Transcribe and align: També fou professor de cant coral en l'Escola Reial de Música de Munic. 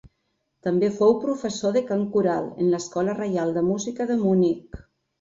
També 0.67 0.89
fou 0.95 1.13
professor 1.25 1.77
de 1.77 1.85
cant 1.91 2.07
coral 2.17 2.49
en 2.51 2.75
l'Escola 2.75 3.17
Reial 3.23 3.57
de 3.59 3.67
Música 3.71 4.13
de 4.15 4.21
Munic. 4.27 4.85